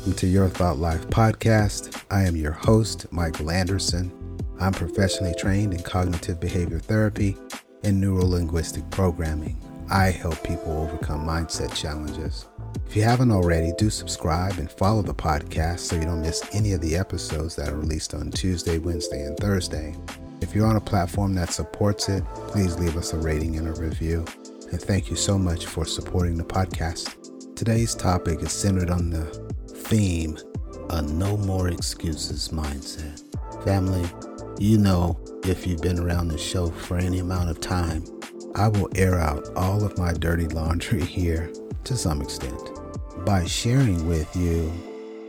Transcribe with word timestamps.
welcome 0.00 0.14
to 0.14 0.26
Your 0.26 0.48
Thought 0.48 0.78
Life 0.78 1.06
podcast. 1.08 2.04
I 2.10 2.22
am 2.22 2.34
your 2.34 2.52
host, 2.52 3.06
Michael 3.12 3.50
Anderson. 3.50 4.10
I'm 4.58 4.72
professionally 4.72 5.34
trained 5.38 5.74
in 5.74 5.82
cognitive 5.82 6.40
behavior 6.40 6.78
therapy 6.78 7.36
and 7.84 8.02
neurolinguistic 8.02 8.90
programming. 8.90 9.60
I 9.90 10.06
help 10.06 10.42
people 10.42 10.72
overcome 10.72 11.26
mindset 11.26 11.74
challenges. 11.74 12.46
If 12.86 12.96
you 12.96 13.02
haven't 13.02 13.30
already, 13.30 13.72
do 13.76 13.90
subscribe 13.90 14.56
and 14.56 14.70
follow 14.70 15.02
the 15.02 15.12
podcast 15.12 15.80
so 15.80 15.96
you 15.96 16.06
don't 16.06 16.22
miss 16.22 16.48
any 16.54 16.72
of 16.72 16.80
the 16.80 16.96
episodes 16.96 17.54
that 17.56 17.68
are 17.68 17.76
released 17.76 18.14
on 18.14 18.30
Tuesday, 18.30 18.78
Wednesday, 18.78 19.24
and 19.24 19.36
Thursday. 19.36 19.94
If 20.40 20.54
you're 20.54 20.66
on 20.66 20.76
a 20.76 20.80
platform 20.80 21.34
that 21.34 21.52
supports 21.52 22.08
it, 22.08 22.24
please 22.48 22.78
leave 22.78 22.96
us 22.96 23.12
a 23.12 23.18
rating 23.18 23.58
and 23.58 23.68
a 23.68 23.78
review. 23.78 24.24
And 24.72 24.80
thank 24.80 25.10
you 25.10 25.16
so 25.16 25.36
much 25.36 25.66
for 25.66 25.84
supporting 25.84 26.38
the 26.38 26.44
podcast. 26.44 27.54
Today's 27.54 27.94
topic 27.94 28.40
is 28.40 28.52
centered 28.52 28.88
on 28.88 29.10
the 29.10 29.49
theme 29.90 30.38
a 30.90 31.02
no 31.02 31.36
more 31.36 31.68
excuses 31.68 32.50
mindset. 32.50 33.22
Family, 33.64 34.08
you 34.56 34.78
know, 34.78 35.18
if 35.44 35.66
you've 35.66 35.82
been 35.82 35.98
around 35.98 36.28
the 36.28 36.38
show 36.38 36.68
for 36.68 36.96
any 36.96 37.18
amount 37.18 37.50
of 37.50 37.60
time, 37.60 38.04
I 38.54 38.68
will 38.68 38.88
air 38.94 39.18
out 39.18 39.48
all 39.56 39.84
of 39.84 39.98
my 39.98 40.12
dirty 40.12 40.46
laundry 40.46 41.04
here 41.04 41.52
to 41.82 41.96
some 41.96 42.22
extent 42.22 42.70
by 43.24 43.44
sharing 43.46 44.06
with 44.06 44.34
you 44.36 44.72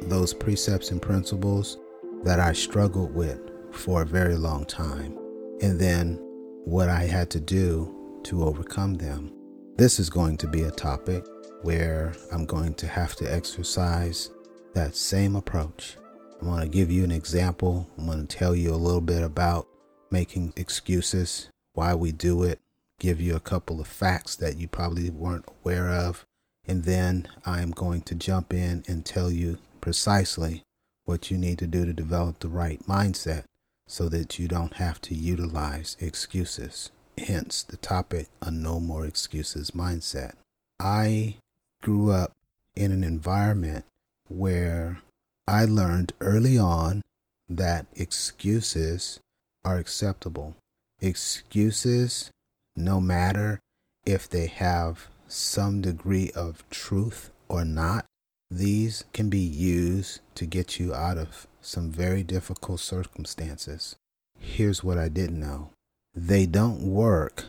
those 0.03 0.31
precepts 0.31 0.91
and 0.91 1.01
principles 1.01 1.79
that 2.23 2.39
I 2.39 2.53
struggled 2.53 3.15
with 3.15 3.41
for 3.71 4.03
a 4.03 4.05
very 4.05 4.35
long 4.35 4.65
time, 4.65 5.17
and 5.61 5.79
then 5.79 6.19
what 6.65 6.87
I 6.87 7.05
had 7.05 7.31
to 7.31 7.39
do 7.39 8.21
to 8.25 8.43
overcome 8.43 8.93
them. 8.93 9.33
This 9.77 9.99
is 9.99 10.11
going 10.11 10.37
to 10.37 10.47
be 10.47 10.63
a 10.63 10.71
topic 10.71 11.25
where 11.63 12.13
I'm 12.31 12.45
going 12.45 12.75
to 12.75 12.87
have 12.87 13.15
to 13.15 13.25
exercise 13.25 14.29
that 14.73 14.95
same 14.95 15.35
approach. 15.35 15.97
I'm 16.39 16.47
going 16.47 16.61
to 16.61 16.67
give 16.67 16.89
you 16.89 17.03
an 17.03 17.11
example. 17.11 17.87
I'm 17.97 18.05
going 18.05 18.25
to 18.25 18.37
tell 18.37 18.55
you 18.55 18.73
a 18.73 18.75
little 18.75 19.01
bit 19.01 19.21
about 19.21 19.67
making 20.09 20.53
excuses, 20.55 21.49
why 21.73 21.93
we 21.93 22.11
do 22.11 22.43
it, 22.43 22.59
give 22.99 23.21
you 23.21 23.35
a 23.35 23.39
couple 23.39 23.79
of 23.79 23.87
facts 23.87 24.35
that 24.35 24.57
you 24.57 24.67
probably 24.67 25.09
weren't 25.09 25.45
aware 25.61 25.89
of, 25.89 26.25
and 26.67 26.83
then 26.83 27.27
I'm 27.45 27.71
going 27.71 28.01
to 28.03 28.15
jump 28.15 28.53
in 28.53 28.83
and 28.87 29.05
tell 29.05 29.31
you 29.31 29.57
precisely 29.81 30.63
what 31.05 31.31
you 31.31 31.37
need 31.37 31.57
to 31.59 31.67
do 31.67 31.85
to 31.85 31.93
develop 31.93 32.39
the 32.39 32.49
right 32.49 32.79
mindset 32.87 33.43
so 33.87 34.07
that 34.09 34.39
you 34.39 34.47
don't 34.47 34.75
have 34.75 35.01
to 35.01 35.15
utilize 35.15 35.97
excuses. 35.99 36.91
Hence 37.17 37.63
the 37.63 37.77
topic, 37.77 38.27
a 38.41 38.51
no 38.51 38.79
more 38.79 39.05
excuses 39.05 39.71
mindset. 39.71 40.33
I 40.79 41.37
grew 41.81 42.11
up 42.11 42.31
in 42.75 42.91
an 42.91 43.03
environment 43.03 43.85
where 44.31 45.01
I 45.47 45.65
learned 45.65 46.13
early 46.21 46.57
on 46.57 47.01
that 47.49 47.85
excuses 47.95 49.19
are 49.65 49.77
acceptable. 49.77 50.55
Excuses, 50.99 52.31
no 52.75 53.01
matter 53.01 53.59
if 54.05 54.29
they 54.29 54.47
have 54.47 55.07
some 55.27 55.81
degree 55.81 56.31
of 56.35 56.67
truth 56.69 57.31
or 57.47 57.65
not, 57.65 58.05
these 58.49 59.05
can 59.13 59.29
be 59.29 59.39
used 59.39 60.19
to 60.35 60.45
get 60.45 60.79
you 60.79 60.93
out 60.93 61.17
of 61.17 61.47
some 61.61 61.91
very 61.91 62.23
difficult 62.23 62.79
circumstances. 62.79 63.95
Here's 64.39 64.83
what 64.83 64.97
I 64.97 65.09
didn't 65.09 65.39
know 65.39 65.69
they 66.13 66.45
don't 66.45 66.81
work 66.81 67.45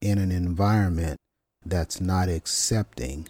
in 0.00 0.18
an 0.18 0.32
environment 0.32 1.18
that's 1.64 2.00
not 2.00 2.28
accepting 2.28 3.28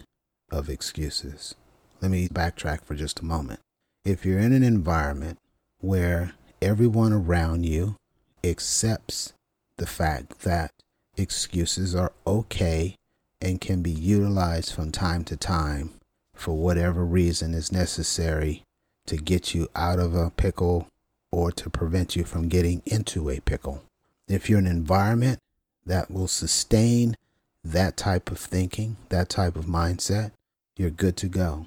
of 0.51 0.69
excuses. 0.69 1.55
Let 2.01 2.11
me 2.11 2.27
backtrack 2.27 2.83
for 2.83 2.93
just 2.95 3.21
a 3.21 3.25
moment. 3.25 3.59
If 4.05 4.23
you're 4.23 4.39
in 4.39 4.53
an 4.53 4.63
environment 4.63 5.39
where 5.79 6.33
everyone 6.61 7.11
around 7.11 7.65
you 7.65 7.95
accepts 8.43 9.33
the 9.77 9.87
fact 9.87 10.41
that 10.41 10.71
excuses 11.17 11.95
are 11.95 12.13
okay 12.25 12.95
and 13.41 13.59
can 13.59 13.81
be 13.81 13.91
utilized 13.91 14.73
from 14.73 14.91
time 14.91 15.23
to 15.25 15.35
time 15.35 15.91
for 16.33 16.55
whatever 16.55 17.03
reason 17.03 17.53
is 17.53 17.71
necessary 17.71 18.63
to 19.07 19.17
get 19.17 19.55
you 19.55 19.67
out 19.75 19.99
of 19.99 20.13
a 20.13 20.29
pickle 20.29 20.87
or 21.31 21.51
to 21.51 21.69
prevent 21.69 22.15
you 22.15 22.23
from 22.23 22.47
getting 22.47 22.81
into 22.85 23.29
a 23.29 23.39
pickle. 23.39 23.83
If 24.27 24.49
you're 24.49 24.59
in 24.59 24.67
an 24.67 24.71
environment 24.71 25.39
that 25.85 26.11
will 26.11 26.27
sustain 26.27 27.15
that 27.63 27.97
type 27.97 28.29
of 28.29 28.37
thinking, 28.37 28.97
that 29.09 29.29
type 29.29 29.55
of 29.55 29.65
mindset, 29.65 30.31
you're 30.75 30.89
good 30.89 31.17
to 31.17 31.27
go. 31.27 31.65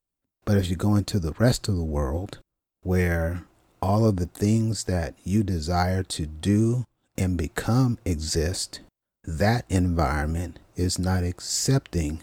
But 0.50 0.58
as 0.58 0.68
you 0.68 0.74
go 0.74 0.96
into 0.96 1.20
the 1.20 1.30
rest 1.38 1.68
of 1.68 1.76
the 1.76 1.84
world, 1.84 2.40
where 2.82 3.44
all 3.80 4.04
of 4.04 4.16
the 4.16 4.26
things 4.26 4.82
that 4.82 5.14
you 5.22 5.44
desire 5.44 6.02
to 6.02 6.26
do 6.26 6.86
and 7.16 7.36
become 7.36 7.98
exist, 8.04 8.80
that 9.22 9.64
environment 9.68 10.58
is 10.74 10.98
not 10.98 11.22
accepting 11.22 12.22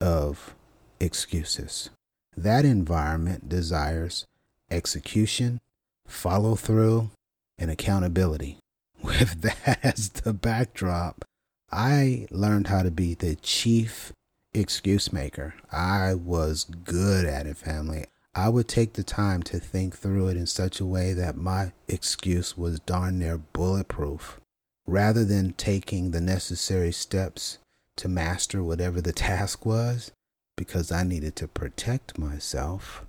of 0.00 0.56
excuses. 0.98 1.90
That 2.36 2.64
environment 2.64 3.48
desires 3.48 4.26
execution, 4.72 5.60
follow 6.04 6.56
through, 6.56 7.10
and 7.58 7.70
accountability. 7.70 8.58
With 9.04 9.42
that 9.42 9.78
as 9.84 10.08
the 10.08 10.32
backdrop, 10.32 11.24
I 11.70 12.26
learned 12.32 12.66
how 12.66 12.82
to 12.82 12.90
be 12.90 13.14
the 13.14 13.36
chief 13.36 14.12
excuse 14.54 15.12
maker. 15.12 15.54
I 15.70 16.14
was 16.14 16.64
good 16.64 17.24
at 17.24 17.46
it, 17.46 17.56
family. 17.56 18.06
I 18.34 18.48
would 18.48 18.68
take 18.68 18.92
the 18.92 19.02
time 19.02 19.42
to 19.44 19.58
think 19.58 19.96
through 19.96 20.28
it 20.28 20.36
in 20.36 20.46
such 20.46 20.80
a 20.80 20.86
way 20.86 21.12
that 21.12 21.36
my 21.36 21.72
excuse 21.88 22.56
was 22.56 22.80
darn 22.80 23.18
near 23.18 23.38
bulletproof. 23.38 24.40
Rather 24.86 25.24
than 25.24 25.52
taking 25.54 26.10
the 26.10 26.20
necessary 26.20 26.92
steps 26.92 27.58
to 27.96 28.08
master 28.08 28.62
whatever 28.62 29.00
the 29.00 29.12
task 29.28 29.66
was, 29.66 30.12
because 30.56 30.92
I 30.92 31.02
needed 31.02 31.36
to 31.36 31.48
protect 31.48 32.18
myself, 32.18 33.04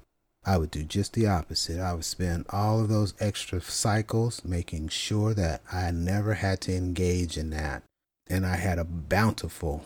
I 0.45 0.57
would 0.57 0.71
do 0.71 0.83
just 0.83 1.13
the 1.13 1.27
opposite. 1.27 1.79
I 1.79 1.93
would 1.93 2.05
spend 2.05 2.45
all 2.49 2.81
of 2.81 2.89
those 2.89 3.13
extra 3.19 3.61
cycles 3.61 4.43
making 4.43 4.87
sure 4.89 5.33
that 5.33 5.61
I 5.71 5.91
never 5.91 6.35
had 6.35 6.61
to 6.61 6.75
engage 6.75 7.37
in 7.37 7.49
that. 7.51 7.83
And 8.27 8.45
I 8.45 8.55
had 8.55 8.79
a 8.79 8.83
bountiful 8.83 9.83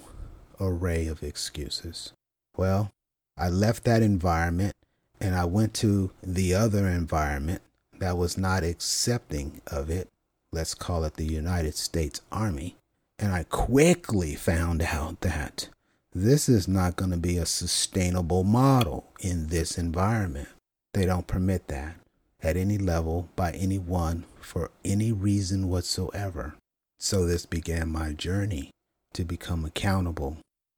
array 0.60 1.08
of 1.08 1.24
excuses. 1.24 2.14
Well, 2.56 2.92
I 3.38 3.50
left 3.50 3.84
that 3.86 4.04
environment 4.04 4.74
and 5.20 5.36
I 5.36 5.46
went 5.46 5.74
to 5.76 6.12
the 6.22 6.54
other 6.54 6.88
environment 6.88 7.62
that 8.00 8.18
was 8.18 8.38
not 8.38 8.64
accepting 8.64 9.62
of 9.68 9.90
it. 9.90 10.10
Let's 10.52 10.74
call 10.74 11.04
it 11.04 11.16
the 11.16 11.26
United 11.26 11.76
States 11.76 12.22
Army. 12.32 12.76
And 13.18 13.32
I 13.32 13.44
quickly 13.44 14.36
found 14.36 14.82
out 14.82 15.22
that 15.22 15.70
this 16.14 16.48
is 16.48 16.68
not 16.68 16.96
going 16.96 17.12
to 17.12 17.18
be 17.18 17.38
a 17.38 17.46
sustainable 17.46 18.44
model 18.44 19.08
in 19.20 19.48
this 19.48 19.78
environment. 19.78 20.50
They 20.94 21.06
don't 21.06 21.26
permit 21.26 21.70
that 21.70 21.96
at 22.44 22.58
any 22.58 22.78
level 22.78 23.30
by 23.36 23.52
anyone 23.52 24.26
for 24.40 24.70
any 24.84 25.12
reason 25.12 25.70
whatsoever. 25.70 26.56
So 27.00 27.26
this 27.26 27.46
began 27.46 27.90
my 27.90 28.14
journey 28.14 28.72
to 29.14 29.24
become 29.24 29.66
accountable 29.66 30.38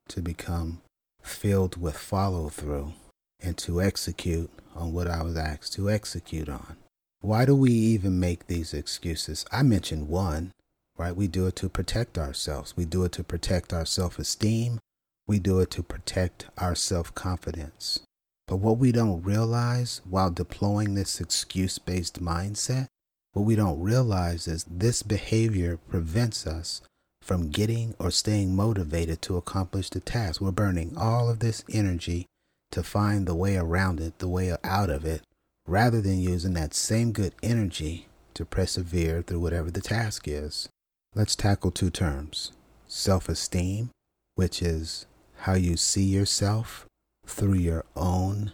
to 0.10 0.22
become 0.22 0.82
filled 1.22 1.82
with 1.82 1.98
follow 1.98 2.50
through 2.50 2.94
and 3.42 3.58
to 3.58 3.82
execute 3.82 4.50
on 4.76 4.94
what 4.94 5.08
I 5.08 5.24
was 5.24 5.38
asked 5.38 5.74
to 5.74 5.90
execute 5.90 6.50
on. 6.50 6.78
Why 7.22 7.46
do 7.46 7.56
we 7.56 7.72
even 7.72 8.20
make 8.20 8.48
these 8.48 8.74
excuses? 8.74 9.46
I 9.52 9.64
mentioned 9.64 10.10
one, 10.10 10.52
right? 10.98 11.16
We 11.16 11.28
do 11.28 11.48
it 11.48 11.56
to 11.58 11.70
protect 11.70 12.18
ourselves. 12.18 12.78
We 12.78 12.86
do 12.86 13.04
it 13.04 13.12
to 13.14 13.24
protect 13.24 13.74
our 13.74 13.86
self 13.86 14.20
esteem. 14.20 14.80
We 15.28 15.40
do 15.40 15.60
it 15.60 15.72
to 15.72 15.84
protect 15.84 16.46
our 16.58 16.76
self 16.76 17.16
confidence. 17.16 18.02
But 18.48 18.58
what 18.58 18.78
we 18.78 18.92
don't 18.92 19.24
realize 19.24 20.02
while 20.08 20.30
deploying 20.30 20.94
this 20.94 21.20
excuse 21.20 21.80
based 21.80 22.22
mindset, 22.22 22.88
what 23.34 23.44
we 23.44 23.56
don't 23.56 23.82
realize 23.82 24.48
is 24.48 24.66
this 24.66 25.02
behavior 25.02 25.78
prevents 25.90 26.46
us 26.46 26.82
from 27.26 27.50
getting 27.50 27.96
or 27.98 28.12
staying 28.12 28.56
motivated 28.56 29.20
to 29.20 29.36
accomplish 29.36 29.90
the 29.90 30.00
task. 30.00 30.40
We're 30.40 30.52
burning 30.52 30.96
all 30.96 31.28
of 31.28 31.40
this 31.40 31.64
energy 31.74 32.28
to 32.70 32.84
find 32.84 33.26
the 33.26 33.34
way 33.34 33.58
around 33.58 34.00
it, 34.00 34.20
the 34.20 34.28
way 34.28 34.56
out 34.64 34.92
of 34.92 35.06
it, 35.06 35.24
rather 35.66 36.02
than 36.02 36.20
using 36.20 36.54
that 36.54 36.76
same 36.76 37.12
good 37.12 37.34
energy 37.42 38.06
to 38.36 38.46
persevere 38.46 39.24
through 39.24 39.40
whatever 39.40 39.72
the 39.72 39.82
task 39.82 40.28
is. 40.28 40.70
Let's 41.16 41.36
tackle 41.36 41.72
two 41.72 41.90
terms 41.90 42.52
self 42.88 43.28
esteem, 43.28 43.90
which 44.36 44.62
is 44.62 45.08
how 45.40 45.56
you 45.56 45.78
see 45.78 46.04
yourself 46.04 46.86
through 47.26 47.56
your 47.56 47.86
own 47.96 48.52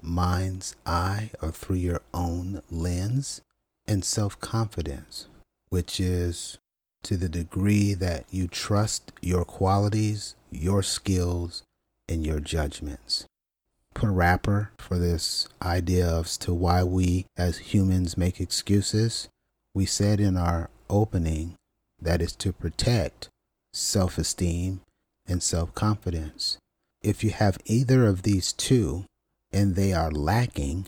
mind's 0.00 0.76
eye 0.86 1.30
or 1.42 1.50
through 1.50 1.76
your 1.76 2.00
own 2.14 2.62
lens, 2.70 3.42
and 3.86 4.02
self 4.02 4.40
confidence, 4.40 5.26
which 5.68 6.00
is 6.00 6.56
to 7.04 7.16
the 7.16 7.28
degree 7.28 7.94
that 7.94 8.24
you 8.30 8.48
trust 8.48 9.12
your 9.20 9.44
qualities, 9.44 10.34
your 10.50 10.82
skills, 10.82 11.62
and 12.08 12.24
your 12.26 12.40
judgments. 12.40 13.26
put 13.94 14.08
a 14.08 14.12
wrapper 14.12 14.72
for 14.78 14.98
this 14.98 15.46
idea 15.62 16.18
as 16.18 16.36
to 16.36 16.52
why 16.52 16.82
we 16.82 17.26
as 17.36 17.58
humans 17.72 18.18
make 18.18 18.40
excuses, 18.40 19.28
we 19.72 19.86
said 19.86 20.18
in 20.18 20.36
our 20.36 20.68
opening 20.90 21.54
that 22.00 22.20
is 22.20 22.34
to 22.36 22.52
protect 22.52 23.28
self 23.72 24.18
esteem 24.18 24.80
and 25.26 25.42
self 25.42 25.74
confidence. 25.74 26.58
If 27.02 27.22
you 27.22 27.30
have 27.30 27.58
either 27.66 28.06
of 28.06 28.22
these 28.22 28.52
two 28.52 29.04
and 29.52 29.76
they 29.76 29.92
are 29.92 30.10
lacking, 30.10 30.86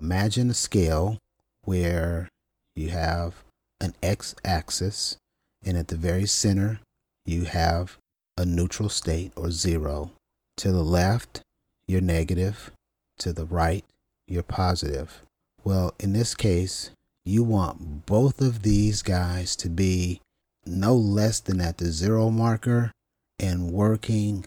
imagine 0.00 0.50
a 0.50 0.54
scale 0.54 1.18
where 1.64 2.28
you 2.74 2.88
have 2.90 3.44
an 3.80 3.94
x 4.02 4.34
axis 4.44 5.18
and 5.66 5.76
at 5.76 5.88
the 5.88 5.96
very 5.96 6.26
center 6.26 6.80
you 7.26 7.44
have 7.44 7.98
a 8.38 8.46
neutral 8.46 8.88
state 8.88 9.32
or 9.36 9.50
zero. 9.50 10.12
To 10.58 10.72
the 10.72 10.84
left, 10.84 11.40
you're 11.88 12.00
negative. 12.00 12.70
To 13.18 13.32
the 13.32 13.44
right, 13.44 13.84
you're 14.28 14.42
positive. 14.42 15.22
Well, 15.64 15.94
in 15.98 16.12
this 16.12 16.34
case, 16.34 16.90
you 17.24 17.42
want 17.42 18.06
both 18.06 18.40
of 18.40 18.62
these 18.62 19.02
guys 19.02 19.56
to 19.56 19.68
be 19.68 20.20
no 20.64 20.94
less 20.94 21.40
than 21.40 21.60
at 21.60 21.78
the 21.78 21.90
zero 21.90 22.30
marker 22.30 22.92
and 23.38 23.72
working 23.72 24.44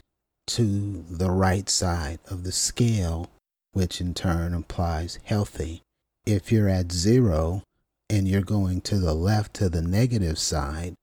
to 0.47 1.05
the 1.09 1.29
right 1.29 1.69
side 1.69 2.19
of 2.29 2.43
the 2.43 2.51
scale, 2.51 3.29
which 3.73 3.99
in 3.99 4.13
turn 4.13 4.53
implies 4.53 5.19
healthy. 5.23 5.81
If 6.25 6.51
you're 6.51 6.69
at 6.69 6.91
zero 6.91 7.63
and 8.09 8.27
you're 8.27 8.41
going 8.41 8.81
to 8.81 8.97
the 8.97 9.13
left 9.13 9.53
to 9.55 9.69
the 9.69 9.81
negative 9.81 10.39
side, 10.39 10.95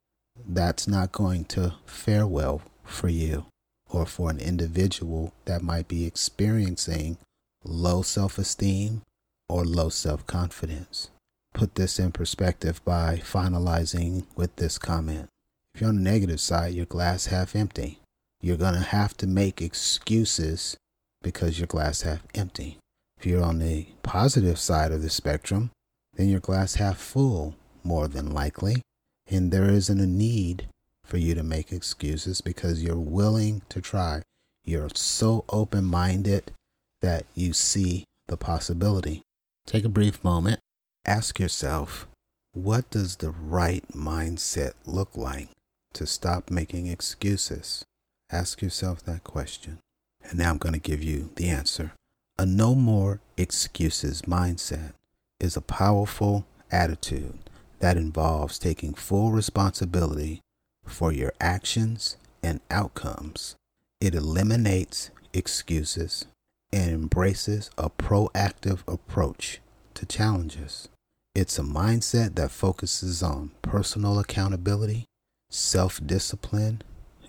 that's 0.46 0.86
not 0.86 1.12
going 1.12 1.44
to 1.46 1.74
fare 1.86 2.26
well 2.26 2.62
for 2.84 3.08
you 3.08 3.46
or 3.90 4.06
for 4.06 4.30
an 4.30 4.38
individual 4.38 5.32
that 5.44 5.62
might 5.62 5.88
be 5.88 6.04
experiencing 6.04 7.18
low 7.64 8.02
self 8.02 8.38
esteem 8.38 9.02
or 9.48 9.64
low 9.64 9.88
self 9.88 10.26
confidence. 10.26 11.10
Put 11.54 11.76
this 11.76 11.98
in 11.98 12.12
perspective 12.12 12.84
by 12.84 13.22
finalizing 13.24 14.24
with 14.36 14.54
this 14.56 14.78
comment. 14.78 15.28
If 15.74 15.80
you're 15.80 15.90
on 15.90 15.96
the 15.96 16.10
negative 16.10 16.40
side, 16.40 16.74
your 16.74 16.86
glass 16.86 17.26
half 17.26 17.54
empty. 17.56 18.00
You're 18.40 18.56
going 18.56 18.74
to 18.74 18.80
have 18.80 19.16
to 19.18 19.26
make 19.26 19.62
excuses 19.62 20.76
because 21.22 21.58
your 21.58 21.66
glass 21.66 22.02
half 22.02 22.20
empty. 22.34 22.78
If 23.18 23.26
you're 23.26 23.42
on 23.42 23.58
the 23.58 23.88
positive 24.02 24.58
side 24.58 24.92
of 24.92 25.02
the 25.02 25.10
spectrum, 25.10 25.70
then 26.14 26.28
your 26.28 26.40
glass 26.40 26.74
half 26.74 26.98
full, 26.98 27.54
more 27.82 28.08
than 28.08 28.32
likely, 28.32 28.82
and 29.28 29.50
there 29.50 29.70
isn't 29.70 30.00
a 30.00 30.06
need 30.06 30.68
for 31.04 31.18
you 31.18 31.34
to 31.34 31.42
make 31.42 31.72
excuses 31.72 32.40
because 32.40 32.82
you're 32.82 32.96
willing 32.96 33.62
to 33.68 33.80
try. 33.80 34.22
You're 34.64 34.88
so 34.94 35.44
open 35.48 35.84
minded 35.84 36.52
that 37.00 37.24
you 37.34 37.52
see 37.52 38.04
the 38.26 38.36
possibility. 38.36 39.22
Take 39.66 39.84
a 39.84 39.88
brief 39.88 40.22
moment. 40.24 40.60
Ask 41.04 41.38
yourself, 41.38 42.08
what 42.52 42.90
does 42.90 43.16
the 43.16 43.30
right 43.30 43.84
mindset 43.94 44.72
look 44.84 45.16
like 45.16 45.48
to 45.92 46.06
stop 46.06 46.50
making 46.50 46.88
excuses? 46.88 47.84
Ask 48.30 48.60
yourself 48.60 49.04
that 49.04 49.22
question. 49.22 49.78
And 50.24 50.38
now 50.38 50.50
I'm 50.50 50.58
going 50.58 50.72
to 50.72 50.80
give 50.80 51.02
you 51.02 51.30
the 51.36 51.48
answer. 51.48 51.92
A 52.38 52.44
no 52.44 52.74
more 52.74 53.20
excuses 53.36 54.22
mindset 54.22 54.92
is 55.38 55.56
a 55.56 55.60
powerful 55.60 56.44
attitude 56.72 57.38
that 57.80 57.96
involves 57.96 58.58
taking 58.58 58.94
full 58.94 59.32
responsibility 59.32 60.40
for 60.84 61.12
your 61.12 61.32
actions 61.40 62.16
and 62.42 62.60
outcomes. 62.70 63.56
It 64.00 64.14
eliminates 64.14 65.10
excuses 65.32 66.26
and 66.72 66.90
embraces 66.90 67.70
a 67.78 67.90
proactive 67.90 68.80
approach 68.86 69.60
to 69.94 70.06
challenges. 70.06 70.88
It's 71.34 71.58
a 71.58 71.62
mindset 71.62 72.34
that 72.36 72.50
focuses 72.50 73.22
on 73.22 73.50
personal 73.62 74.18
accountability, 74.18 75.04
self 75.50 76.00
discipline, 76.04 76.82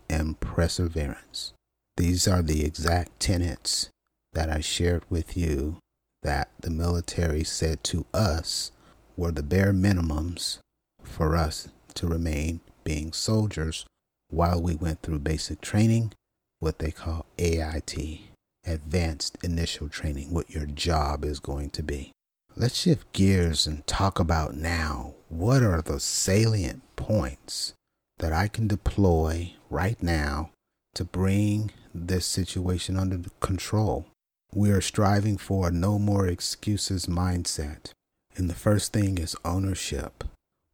and 0.09 0.39
perseverance. 0.39 1.53
These 1.97 2.27
are 2.27 2.41
the 2.41 2.63
exact 2.63 3.19
tenets 3.19 3.89
that 4.33 4.49
I 4.49 4.61
shared 4.61 5.03
with 5.09 5.35
you 5.35 5.77
that 6.23 6.49
the 6.59 6.69
military 6.69 7.43
said 7.43 7.83
to 7.85 8.05
us 8.13 8.71
were 9.17 9.31
the 9.31 9.43
bare 9.43 9.73
minimums 9.73 10.59
for 11.03 11.35
us 11.35 11.67
to 11.95 12.07
remain 12.07 12.61
being 12.83 13.11
soldiers 13.11 13.85
while 14.29 14.61
we 14.61 14.75
went 14.75 15.01
through 15.01 15.19
basic 15.19 15.59
training, 15.59 16.13
what 16.59 16.79
they 16.79 16.91
call 16.91 17.25
AIT, 17.37 17.95
Advanced 18.65 19.37
Initial 19.43 19.89
Training, 19.89 20.31
what 20.31 20.49
your 20.49 20.65
job 20.65 21.25
is 21.25 21.39
going 21.39 21.71
to 21.71 21.83
be. 21.83 22.11
Let's 22.55 22.77
shift 22.77 23.11
gears 23.13 23.67
and 23.67 23.85
talk 23.87 24.19
about 24.19 24.55
now 24.55 25.15
what 25.29 25.63
are 25.63 25.81
the 25.81 25.99
salient 25.99 26.81
points 26.95 27.73
that 28.19 28.33
I 28.33 28.47
can 28.47 28.67
deploy 28.67 29.53
right 29.69 30.01
now 30.01 30.51
to 30.95 31.03
bring 31.03 31.71
this 31.93 32.25
situation 32.25 32.97
under 32.97 33.19
control. 33.39 34.07
We 34.53 34.71
are 34.71 34.81
striving 34.81 35.37
for 35.37 35.67
a 35.67 35.71
no 35.71 35.99
more 35.99 36.27
excuses 36.27 37.05
mindset. 37.05 37.91
And 38.37 38.49
the 38.49 38.55
first 38.55 38.93
thing 38.93 39.17
is 39.17 39.35
ownership. 39.43 40.23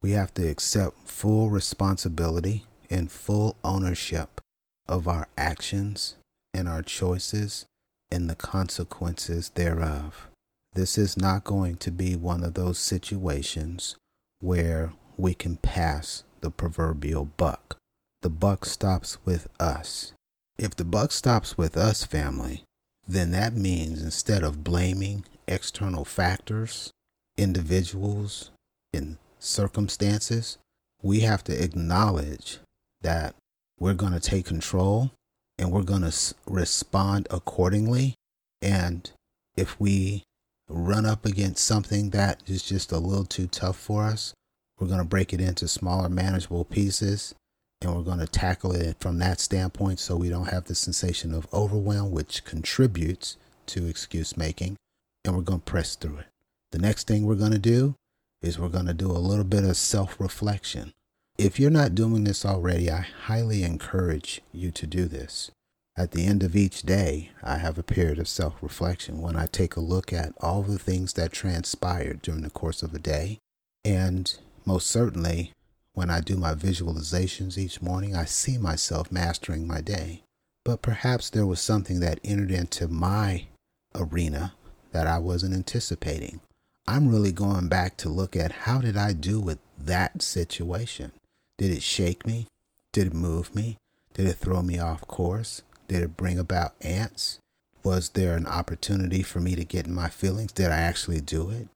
We 0.01 0.11
have 0.11 0.33
to 0.33 0.45
accept 0.45 1.07
full 1.07 1.49
responsibility 1.49 2.65
and 2.89 3.09
full 3.09 3.55
ownership 3.63 4.41
of 4.85 5.07
our 5.07 5.29
actions 5.37 6.15
and 6.53 6.67
our 6.67 6.81
choices 6.81 7.65
and 8.11 8.29
the 8.29 8.35
consequences 8.35 9.49
thereof. 9.55 10.27
This 10.73 10.97
is 10.97 11.15
not 11.15 11.45
going 11.45 11.77
to 11.77 11.89
be 11.89 12.17
one 12.17 12.43
of 12.43 12.53
those 12.53 12.79
situations 12.79 13.95
where 14.41 14.91
we 15.17 15.33
can 15.33 15.55
pass 15.55 16.23
the 16.41 16.51
proverbial 16.51 17.25
buck. 17.37 17.77
The 18.23 18.29
buck 18.29 18.65
stops 18.65 19.17
with 19.23 19.47
us. 19.57 20.11
If 20.57 20.75
the 20.75 20.83
buck 20.83 21.13
stops 21.13 21.57
with 21.57 21.77
us, 21.77 22.03
family, 22.03 22.63
then 23.07 23.31
that 23.31 23.55
means 23.55 24.03
instead 24.03 24.43
of 24.43 24.65
blaming 24.65 25.23
external 25.47 26.03
factors, 26.03 26.91
individuals, 27.37 28.51
and 28.93 29.17
circumstances, 29.39 30.57
we 31.01 31.21
have 31.21 31.43
to 31.43 31.63
acknowledge 31.63 32.59
that 33.01 33.35
we're 33.79 33.93
going 33.93 34.13
to 34.13 34.19
take 34.19 34.45
control 34.45 35.11
and 35.57 35.71
we're 35.71 35.83
going 35.83 36.09
to 36.09 36.35
respond 36.47 37.27
accordingly. 37.29 38.15
And 38.61 39.11
if 39.55 39.79
we 39.79 40.23
run 40.69 41.05
up 41.05 41.25
against 41.25 41.65
something 41.65 42.11
that 42.11 42.41
is 42.47 42.63
just 42.63 42.91
a 42.91 42.97
little 42.97 43.25
too 43.25 43.47
tough 43.47 43.77
for 43.77 44.03
us, 44.03 44.33
we're 44.79 44.87
going 44.87 44.99
to 44.99 45.05
break 45.05 45.33
it 45.33 45.41
into 45.41 45.67
smaller, 45.67 46.09
manageable 46.09 46.65
pieces 46.65 47.35
and 47.81 47.93
we're 47.93 48.03
going 48.03 48.19
to 48.19 48.27
tackle 48.27 48.71
it 48.71 48.97
from 48.99 49.19
that 49.19 49.41
standpoint 49.41 49.99
so 49.99 50.15
we 50.15 50.29
don't 50.29 50.49
have 50.49 50.65
the 50.65 50.75
sensation 50.75 51.33
of 51.33 51.53
overwhelm, 51.53 52.11
which 52.11 52.45
contributes 52.45 53.37
to 53.67 53.87
excuse 53.87 54.37
making. 54.37 54.77
And 55.25 55.35
we're 55.35 55.41
going 55.41 55.59
to 55.59 55.71
press 55.71 55.95
through 55.95 56.17
it. 56.19 56.32
The 56.73 56.79
next 56.79 57.05
thing 57.05 57.27
we're 57.27 57.35
going 57.35 57.51
to 57.51 57.59
do 57.59 57.93
is 58.41 58.57
we're 58.57 58.67
going 58.67 58.87
to 58.87 58.95
do 58.95 59.11
a 59.11 59.21
little 59.21 59.43
bit 59.43 59.63
of 59.63 59.77
self 59.77 60.19
reflection. 60.19 60.91
If 61.37 61.59
you're 61.59 61.69
not 61.69 61.93
doing 61.93 62.23
this 62.23 62.43
already, 62.43 62.89
I 62.89 63.05
highly 63.25 63.61
encourage 63.61 64.41
you 64.51 64.71
to 64.71 64.87
do 64.87 65.05
this. 65.05 65.51
At 65.95 66.13
the 66.13 66.25
end 66.25 66.41
of 66.41 66.55
each 66.55 66.81
day, 66.81 67.29
I 67.43 67.57
have 67.57 67.77
a 67.77 67.83
period 67.83 68.17
of 68.17 68.27
self 68.27 68.55
reflection 68.59 69.21
when 69.21 69.35
I 69.35 69.45
take 69.45 69.75
a 69.75 69.81
look 69.81 70.11
at 70.11 70.33
all 70.41 70.63
the 70.63 70.79
things 70.79 71.13
that 71.13 71.31
transpired 71.31 72.23
during 72.23 72.41
the 72.41 72.49
course 72.49 72.81
of 72.81 72.95
a 72.95 72.99
day. 72.99 73.37
And 73.85 74.35
most 74.65 74.87
certainly, 74.87 75.51
when 75.93 76.09
I 76.09 76.21
do 76.21 76.37
my 76.37 76.55
visualizations 76.55 77.55
each 77.55 77.83
morning, 77.83 78.15
I 78.15 78.25
see 78.25 78.57
myself 78.57 79.11
mastering 79.11 79.67
my 79.67 79.81
day. 79.81 80.23
But 80.65 80.81
perhaps 80.81 81.29
there 81.29 81.45
was 81.45 81.61
something 81.61 81.99
that 81.99 82.19
entered 82.23 82.49
into 82.49 82.87
my 82.87 83.45
arena 83.93 84.55
that 84.91 85.05
I 85.05 85.19
wasn't 85.19 85.53
anticipating. 85.53 86.39
I'm 86.85 87.09
really 87.09 87.31
going 87.31 87.69
back 87.69 87.95
to 87.97 88.09
look 88.09 88.35
at 88.35 88.51
how 88.51 88.79
did 88.79 88.97
I 88.97 89.13
do 89.13 89.39
with 89.39 89.59
that 89.77 90.21
situation? 90.21 91.13
Did 91.57 91.71
it 91.71 91.81
shake 91.81 92.25
me? 92.27 92.47
Did 92.91 93.07
it 93.07 93.13
move 93.13 93.55
me? 93.55 93.77
Did 94.13 94.27
it 94.27 94.33
throw 94.33 94.61
me 94.61 94.79
off 94.79 95.07
course? 95.07 95.61
Did 95.87 96.03
it 96.03 96.17
bring 96.17 96.37
about 96.37 96.75
ants? 96.81 97.39
Was 97.83 98.09
there 98.09 98.35
an 98.35 98.45
opportunity 98.45 99.23
for 99.23 99.39
me 99.39 99.55
to 99.55 99.63
get 99.63 99.87
in 99.87 99.93
my 99.93 100.09
feelings? 100.09 100.51
Did 100.51 100.71
I 100.71 100.77
actually 100.77 101.21
do 101.21 101.49
it? 101.49 101.67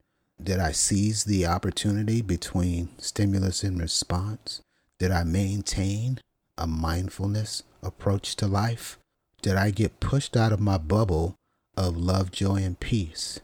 Did 0.41 0.59
I 0.59 0.71
seize 0.71 1.23
the 1.23 1.45
opportunity 1.45 2.21
between 2.21 2.89
stimulus 2.97 3.63
and 3.63 3.79
response? 3.79 4.61
Did 4.99 5.11
I 5.11 5.23
maintain 5.23 6.19
a 6.57 6.67
mindfulness 6.67 7.63
approach 7.81 8.35
to 8.37 8.47
life? 8.47 8.97
Did 9.41 9.55
I 9.55 9.71
get 9.71 9.99
pushed 9.99 10.35
out 10.35 10.51
of 10.51 10.59
my 10.59 10.77
bubble 10.77 11.35
of 11.75 11.97
love, 11.97 12.31
joy, 12.31 12.57
and 12.57 12.79
peace? 12.79 13.39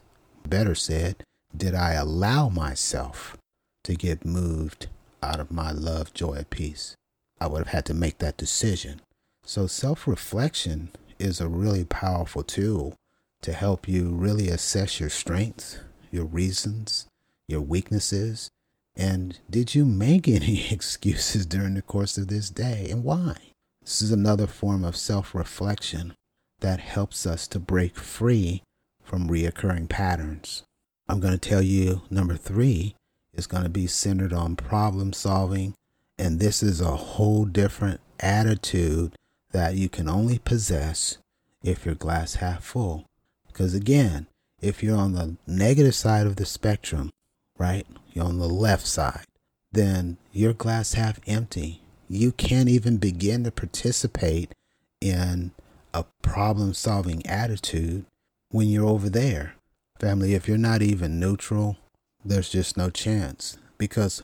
Better 0.46 0.74
said, 0.74 1.16
did 1.56 1.74
I 1.74 1.92
allow 1.92 2.48
myself 2.48 3.36
to 3.84 3.94
get 3.94 4.24
moved 4.24 4.88
out 5.22 5.40
of 5.40 5.50
my 5.50 5.70
love, 5.70 6.12
joy, 6.12 6.34
and 6.34 6.50
peace? 6.50 6.96
I 7.40 7.46
would 7.46 7.58
have 7.58 7.68
had 7.68 7.86
to 7.86 7.94
make 7.94 8.18
that 8.18 8.36
decision. 8.36 9.00
So, 9.44 9.66
self 9.66 10.06
reflection 10.06 10.90
is 11.18 11.40
a 11.40 11.48
really 11.48 11.84
powerful 11.84 12.42
tool 12.42 12.94
to 13.42 13.52
help 13.52 13.86
you 13.86 14.10
really 14.10 14.48
assess 14.48 14.98
your 14.98 15.10
strengths, 15.10 15.78
your 16.10 16.24
reasons, 16.24 17.06
your 17.46 17.60
weaknesses, 17.60 18.50
and 18.96 19.38
did 19.50 19.74
you 19.74 19.84
make 19.84 20.28
any 20.28 20.70
excuses 20.70 21.46
during 21.46 21.74
the 21.74 21.82
course 21.82 22.16
of 22.16 22.28
this 22.28 22.50
day 22.50 22.88
and 22.90 23.04
why? 23.04 23.36
This 23.82 24.00
is 24.00 24.12
another 24.12 24.46
form 24.46 24.84
of 24.84 24.96
self 24.96 25.34
reflection 25.34 26.14
that 26.60 26.80
helps 26.80 27.26
us 27.26 27.46
to 27.48 27.58
break 27.58 27.96
free 27.96 28.62
from 29.02 29.28
reoccurring 29.28 29.88
patterns. 29.88 30.62
I'm 31.08 31.20
going 31.20 31.38
to 31.38 31.48
tell 31.48 31.62
you 31.62 32.02
number 32.10 32.36
three 32.36 32.94
is 33.34 33.46
going 33.46 33.64
to 33.64 33.68
be 33.68 33.86
centered 33.86 34.32
on 34.32 34.56
problem 34.56 35.12
solving. 35.12 35.74
And 36.18 36.40
this 36.40 36.62
is 36.62 36.80
a 36.80 36.96
whole 36.96 37.44
different 37.44 38.00
attitude 38.20 39.16
that 39.52 39.74
you 39.74 39.88
can 39.88 40.08
only 40.08 40.38
possess 40.38 41.18
if 41.62 41.84
you're 41.84 41.94
glass 41.94 42.36
half 42.36 42.64
full. 42.64 43.06
Because 43.46 43.74
again, 43.74 44.26
if 44.60 44.82
you're 44.82 44.96
on 44.96 45.12
the 45.12 45.36
negative 45.46 45.94
side 45.94 46.26
of 46.26 46.36
the 46.36 46.46
spectrum, 46.46 47.10
right, 47.58 47.86
you're 48.12 48.24
on 48.24 48.38
the 48.38 48.48
left 48.48 48.86
side, 48.86 49.26
then 49.72 50.16
you're 50.32 50.52
glass 50.52 50.94
half 50.94 51.20
empty. 51.26 51.82
You 52.08 52.32
can't 52.32 52.68
even 52.68 52.96
begin 52.96 53.44
to 53.44 53.50
participate 53.50 54.54
in 55.00 55.52
a 55.92 56.04
problem 56.22 56.74
solving 56.74 57.26
attitude 57.26 58.06
when 58.50 58.68
you're 58.68 58.86
over 58.86 59.10
there. 59.10 59.54
Family, 60.00 60.34
if 60.34 60.48
you're 60.48 60.58
not 60.58 60.82
even 60.82 61.20
neutral, 61.20 61.76
there's 62.24 62.48
just 62.48 62.76
no 62.76 62.90
chance 62.90 63.56
because 63.78 64.22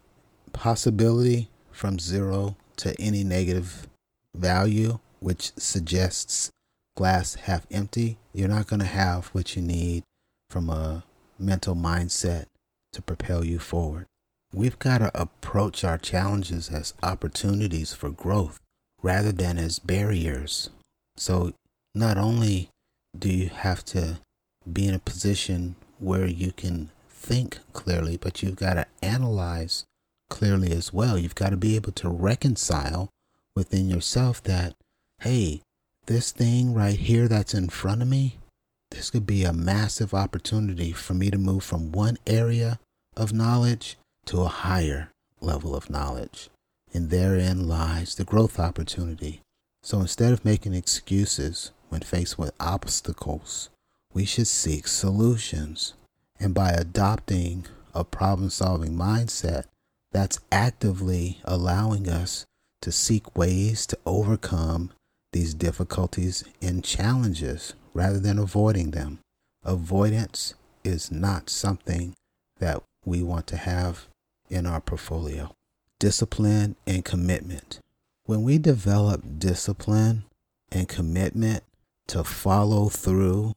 possibility 0.53 1.49
from 1.71 1.99
zero 1.99 2.57
to 2.77 2.95
any 3.01 3.23
negative 3.23 3.87
value, 4.35 4.99
which 5.21 5.53
suggests 5.57 6.51
glass 6.97 7.35
half 7.35 7.67
empty, 7.71 8.19
you're 8.33 8.49
not 8.49 8.67
going 8.67 8.81
to 8.81 8.87
have 8.87 9.29
what 9.29 9.57
you 9.57 9.63
need 9.63 10.03
from 10.51 10.69
a 10.69 11.05
mental 11.39 11.75
mindset 11.75 12.47
to 12.93 13.01
propel 13.01 13.45
you 13.45 13.59
forward. 13.59 14.07
We've 14.53 14.79
got 14.79 14.99
to 14.99 15.11
approach 15.21 15.85
our 15.85 15.99
challenges 15.99 16.69
as 16.69 16.95
opportunities 17.03 17.93
for 17.93 18.11
growth 18.11 18.59
rather 19.03 19.33
than 19.33 19.59
as 19.59 19.79
barriers. 19.79 20.71
So, 21.17 21.53
not 21.95 22.19
only 22.19 22.69
do 23.17 23.33
you 23.33 23.49
have 23.49 23.85
to 23.87 24.19
be 24.71 24.87
in 24.87 24.95
a 24.95 24.99
position 24.99 25.77
where 25.99 26.27
you 26.27 26.53
can 26.53 26.91
think 27.09 27.59
clearly, 27.73 28.17
but 28.17 28.43
you've 28.43 28.57
got 28.57 28.75
to 28.75 28.87
analyze 29.03 29.85
clearly 30.29 30.73
as 30.73 30.93
well. 30.93 31.19
You've 31.19 31.35
got 31.35 31.51
to 31.51 31.57
be 31.57 31.77
able 31.77 31.93
to 31.93 32.09
reconcile 32.09 33.11
within 33.55 33.89
yourself 33.89 34.43
that, 34.45 34.75
hey, 35.21 35.61
this 36.07 36.33
thing 36.33 36.73
right 36.75 36.99
here 36.99 37.29
that's 37.29 37.55
in 37.55 37.69
front 37.69 38.03
of 38.03 38.09
me, 38.09 38.39
this 38.91 39.11
could 39.11 39.27
be 39.27 39.45
a 39.45 39.53
massive 39.53 40.15
opportunity 40.15 40.93
for 40.93 41.15
me 41.15 41.31
to 41.31 41.39
move 41.39 41.63
from 41.63 41.93
one 41.93 42.17
area 42.27 42.79
of 43.17 43.33
knowledge 43.33 43.97
to 44.27 44.41
a 44.43 44.49
higher 44.49 45.11
level 45.41 45.77
of 45.77 45.91
knowledge. 45.91 46.49
And 46.93 47.11
therein 47.11 47.69
lies 47.69 48.17
the 48.17 48.25
growth 48.25 48.59
opportunity. 48.59 49.43
So 49.83 50.01
instead 50.01 50.33
of 50.33 50.45
making 50.45 50.75
excuses 50.75 51.71
when 51.89 52.01
faced 52.01 52.39
with 52.39 52.53
obstacles, 52.59 53.71
we 54.13 54.25
should 54.25 54.47
seek 54.47 54.87
solutions. 54.89 55.95
And 56.39 56.55
by 56.55 56.71
adopting 56.71 57.67
a 57.95 58.05
problem 58.05 58.51
solving 58.51 58.97
mindset, 58.97 59.65
that's 60.13 60.41
actively 60.51 61.41
allowing 61.45 62.09
us 62.09 62.45
to 62.83 62.91
seek 62.91 63.37
ways 63.37 63.87
to 63.87 63.99
overcome 64.07 64.91
these 65.33 65.55
difficulties 65.55 66.45
and 66.61 66.83
challenges 66.83 67.75
rather 67.95 68.19
than 68.19 68.39
avoiding 68.39 68.91
them. 68.91 69.19
Avoidance 69.65 70.55
is 70.83 71.11
not 71.11 71.51
something 71.51 72.15
that 72.59 72.83
we 73.05 73.23
want 73.23 73.47
to 73.49 73.57
have 73.57 74.07
in 74.49 74.67
our 74.67 74.81
portfolio. 74.81 75.55
Discipline 75.99 76.77
and 76.87 77.05
commitment. 77.05 77.79
When 78.25 78.43
we 78.43 78.59
develop 78.59 79.23
discipline 79.39 80.25
and 80.73 80.89
commitment 80.89 81.63
to 82.09 82.25
follow 82.25 82.89
through 82.89 83.53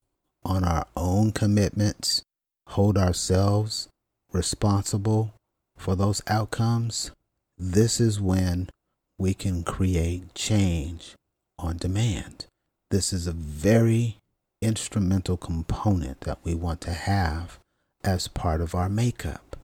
on 0.45 0.63
our 0.63 0.85
own 0.95 1.31
commitments, 1.31 2.23
hold 2.69 2.97
ourselves 2.97 3.88
responsible 4.31 5.33
for 5.77 5.95
those 5.95 6.21
outcomes, 6.27 7.12
this 7.57 8.00
is 8.00 8.19
when 8.19 8.69
we 9.17 9.33
can 9.33 9.63
create 9.63 10.33
change 10.33 11.13
on 11.59 11.77
demand. 11.77 12.45
This 12.89 13.13
is 13.13 13.27
a 13.27 13.31
very 13.31 14.17
instrumental 14.62 15.38
component 15.38 16.21
that 16.21 16.39
we 16.43 16.55
want 16.55 16.81
to 16.81 16.91
have 16.91 17.59
as 18.03 18.27
part 18.27 18.62
of 18.62 18.75
our 18.75 18.89
makeup. 18.89 19.57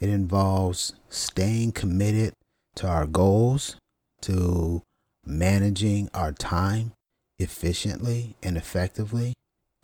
It 0.00 0.08
involves 0.08 0.94
staying 1.08 1.72
committed 1.72 2.34
to 2.76 2.86
our 2.86 3.06
goals, 3.06 3.76
to 4.22 4.82
managing 5.24 6.10
our 6.12 6.32
time 6.32 6.92
efficiently 7.38 8.36
and 8.42 8.56
effectively, 8.56 9.34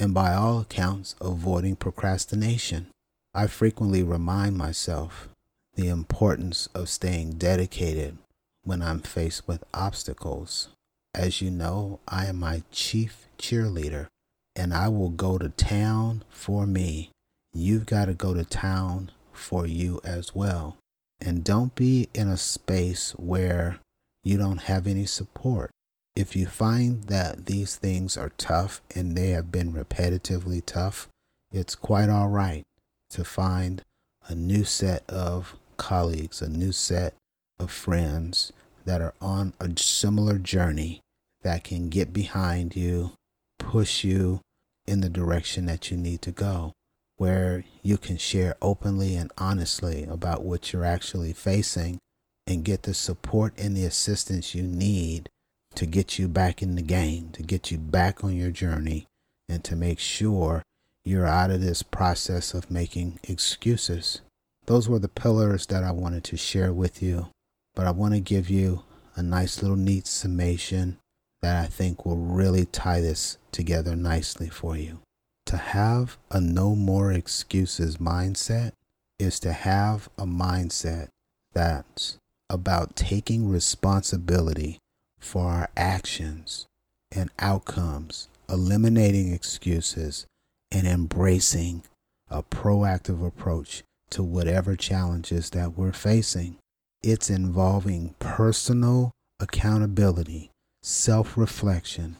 and 0.03 0.13
by 0.13 0.35
all 0.35 0.59
accounts, 0.59 1.15
avoiding 1.21 1.77
procrastination. 1.77 2.89
I 3.33 3.47
frequently 3.47 4.03
remind 4.03 4.57
myself 4.57 5.29
the 5.77 5.87
importance 5.87 6.69
of 6.75 6.89
staying 6.89 7.35
dedicated 7.35 8.19
when 8.65 8.83
I'm 8.83 8.99
faced 8.99 9.47
with 9.47 9.63
obstacles. 9.73 10.71
As 11.15 11.41
you 11.41 11.53
know, 11.53 12.01
I 12.09 12.27
am 12.27 12.41
my 12.41 12.65
chief 12.73 13.29
cheerleader 13.39 14.09
and 14.57 14.75
I 14.75 14.89
will 14.89 15.11
go 15.11 15.39
to 15.39 15.51
town 15.51 16.25
for 16.29 16.67
me. 16.67 17.11
You've 17.55 17.87
got 17.87 18.07
to 18.07 18.15
go 18.15 18.35
to 18.35 18.45
town 18.45 19.13
for 19.33 19.69
you 19.69 20.01
as 20.03 20.35
well. 20.35 20.79
And 21.21 21.45
don't 21.45 21.77
be 21.77 22.09
in 22.13 22.27
a 22.27 22.37
space 22.37 23.13
where 23.13 23.79
you 24.25 24.37
don't 24.37 24.63
have 24.63 24.89
any 24.89 25.07
support. 25.07 25.71
If 26.15 26.37
you 26.37 26.47
find 26.47 27.05
that 27.05 27.47
these 27.47 27.77
things 27.77 28.19
are 28.19 28.33
tough 28.37 28.83
and 28.95 29.17
they 29.17 29.31
have 29.31 29.51
been 29.51 29.73
repetitively 29.73 30.63
tough, 30.65 31.09
it's 31.51 31.75
quite 31.75 32.11
all 32.11 32.29
right 32.29 32.65
to 33.11 33.25
find 33.25 33.83
a 34.29 34.35
new 34.35 34.65
set 34.65 35.09
of 35.09 35.57
colleagues, 35.79 36.43
a 36.43 36.49
new 36.49 36.73
set 36.73 37.15
of 37.59 37.71
friends 37.71 38.53
that 38.85 39.01
are 39.01 39.15
on 39.21 39.55
a 39.59 39.71
similar 39.79 40.39
journey 40.39 41.01
that 41.43 41.65
can 41.65 41.89
get 41.89 42.13
behind 42.13 42.77
you, 42.77 43.13
push 43.59 44.05
you 44.05 44.41
in 44.87 45.01
the 45.01 45.09
direction 45.09 45.65
that 45.67 45.91
you 45.91 45.97
need 45.97 46.21
to 46.23 46.31
go, 46.31 46.73
where 47.17 47.65
you 47.83 47.97
can 47.97 48.19
share 48.19 48.57
openly 48.61 49.17
and 49.17 49.33
honestly 49.39 50.05
about 50.05 50.43
what 50.43 50.73
you're 50.73 50.85
actually 50.85 51.33
facing 51.33 51.99
and 52.47 52.65
get 52.65 52.83
the 52.83 52.95
support 52.95 53.55
and 53.57 53.77
the 53.77 53.85
assistance 53.85 54.55
you 54.55 54.63
need 54.63 55.29
to 55.75 55.87
get 55.87 56.19
you 56.19 56.29
back 56.29 56.63
in 56.63 56.75
the 56.75 56.83
game, 56.83 57.31
to 57.33 57.43
get 57.43 57.71
you 57.71 57.79
back 57.79 58.23
on 58.23 58.37
your 58.37 58.51
journey, 58.51 59.07
and 59.49 59.65
to 59.65 59.77
make 59.77 59.99
sure 59.99 60.63
you're 61.05 61.27
out 61.27 61.51
of 61.51 61.61
this 61.61 61.83
process 61.83 62.55
of 62.55 62.71
making 62.71 63.19
excuses. 63.25 64.21
Those 64.67 64.89
were 64.89 65.01
the 65.01 65.09
pillars 65.09 65.67
that 65.67 65.83
I 65.83 65.91
wanted 65.91 66.25
to 66.25 66.37
share 66.37 66.73
with 66.73 67.03
you, 67.03 67.29
but 67.75 67.87
I 67.87 67.91
want 67.91 68.15
to 68.15 68.21
give 68.21 68.49
you 68.49 68.85
a 69.17 69.23
nice 69.23 69.63
little 69.63 69.77
neat 69.77 70.07
summation 70.07 70.99
that 71.43 71.63
I 71.63 71.67
think 71.67 72.07
will 72.07 72.17
really 72.17 72.67
tie 72.67 73.01
this 73.01 73.39
together 73.51 73.97
nicely 73.97 74.49
for 74.49 74.77
you. 74.77 75.01
To 75.47 75.57
have 75.57 76.17
a 76.31 76.41
no 76.41 76.77
more 76.77 77.13
excuses 77.13 77.97
mindset 77.97 78.73
is 79.19 79.41
to 79.41 79.53
have 79.53 80.09
a 80.17 80.25
mindset 80.25 81.09
that's 81.53 82.17
about 82.49 82.95
taking 82.95 83.49
responsibility 83.49 84.79
for 85.23 85.47
our 85.47 85.69
actions 85.77 86.67
and 87.11 87.31
outcomes, 87.39 88.29
eliminating 88.49 89.33
excuses, 89.33 90.27
and 90.71 90.87
embracing 90.87 91.83
a 92.31 92.43
proactive 92.43 93.25
approach 93.25 93.83
to 94.11 94.23
whatever 94.23 94.77
challenges 94.77 95.51
that 95.51 95.77
we're 95.77 95.93
facing. 95.93 96.57
It's 97.03 97.31
involving 97.31 98.15
personal 98.19 99.13
accountability, 99.41 100.51
self 100.83 101.37
reflection, 101.37 102.17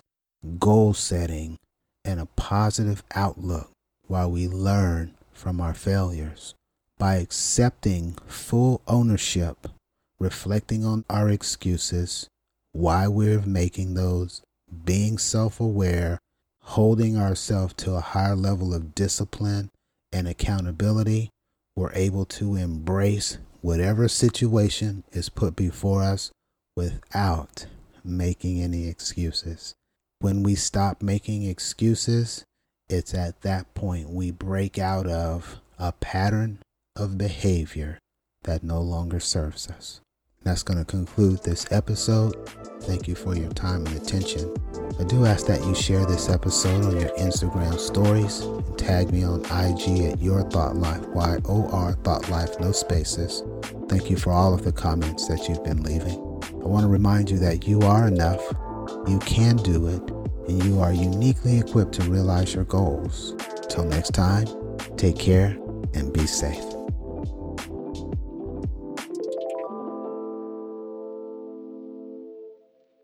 goal 0.59 0.95
setting, 0.95 1.57
and 2.05 2.21
a 2.21 2.27
positive 2.37 3.03
outlook 3.15 3.71
while 4.07 4.31
we 4.31 4.49
learn 4.49 5.15
from 5.33 5.61
our 5.61 5.75
failures. 5.75 6.55
By 6.99 7.17
accepting 7.17 8.17
full 8.27 8.81
ownership, 8.87 9.69
reflecting 10.21 10.85
on 10.85 11.05
our 11.11 11.29
excuses, 11.29 12.29
why 12.73 13.07
we're 13.07 13.43
making 13.43 13.95
those, 13.95 14.43
being 14.85 15.19
self 15.19 15.61
aware, 15.61 16.19
holding 16.63 17.17
ourselves 17.17 17.75
to 17.75 17.95
a 17.95 18.01
higher 18.01 18.37
level 18.37 18.75
of 18.75 18.95
discipline 18.95 19.71
and 20.13 20.27
accountability, 20.27 21.31
we're 21.77 21.93
able 21.93 22.25
to 22.25 22.57
embrace 22.57 23.39
whatever 23.61 24.09
situation 24.09 25.05
is 25.13 25.29
put 25.29 25.57
before 25.57 26.03
us 26.03 26.31
without 26.77 27.67
making 28.05 28.61
any 28.61 28.89
excuses. 28.89 29.75
When 30.21 30.43
we 30.43 30.55
stop 30.55 31.03
making 31.03 31.45
excuses, 31.45 32.45
it's 32.89 33.15
at 33.15 33.41
that 33.43 33.75
point 33.75 34.11
we 34.11 34.31
break 34.31 34.79
out 34.79 35.07
of 35.07 35.61
a 35.79 35.93
pattern 35.93 36.59
of 36.95 37.19
behavior 37.19 37.99
that 38.45 38.63
no 38.63 38.81
longer 38.81 39.21
serves 39.21 39.69
us. 39.69 40.01
That's 40.45 40.63
going 40.63 40.79
to 40.79 40.85
conclude 40.85 41.43
this 41.43 41.67
episode. 41.71 42.49
Thank 42.83 43.07
you 43.07 43.15
for 43.15 43.37
your 43.37 43.51
time 43.51 43.87
and 43.87 43.97
attention. 43.97 44.53
I 44.99 45.05
do 45.05 45.25
ask 45.25 45.47
that 45.47 45.65
you 45.65 45.75
share 45.75 46.05
this 46.05 46.29
episode 46.29 46.85
on 46.85 47.01
your 47.01 47.11
Instagram 47.11 47.79
stories 47.79 48.41
and 48.41 48.79
tag 48.79 49.13
me 49.13 49.23
on 49.23 49.41
IG 49.45 50.13
at 50.13 50.21
Your 50.21 50.43
Thought 50.51 50.77
Life, 50.77 51.07
Y 51.09 51.39
O 51.45 51.69
R 51.71 51.93
Thought 51.93 52.29
Life, 52.29 52.59
no 52.61 52.73
spaces. 52.73 53.45
Thank 53.89 54.11
you 54.11 54.17
for 54.17 54.33
all 54.33 54.53
of 54.53 54.65
the 54.65 54.73
comments 54.73 55.29
that 55.29 55.49
you've 55.49 55.63
been 55.65 55.83
leaving. 55.83 56.19
I 56.53 56.67
want 56.67 56.85
to 56.85 56.89
remind 56.89 57.31
you 57.31 57.39
that 57.39 57.69
you 57.69 57.81
are 57.83 58.09
enough, 58.09 58.43
you 59.07 59.21
can 59.21 59.57
do 59.57 59.87
it, 59.87 60.03
and 60.49 60.65
you 60.65 60.81
are 60.81 60.93
uniquely 60.93 61.59
equipped 61.59 61.93
to 61.95 62.11
realize 62.11 62.55
your 62.55 62.65
goals. 62.65 63.35
Till 63.69 63.85
next 63.85 64.13
time, 64.13 64.47
take 64.97 65.19
care 65.19 65.57
and 65.95 66.13
be 66.13 66.27
safe. 66.27 66.72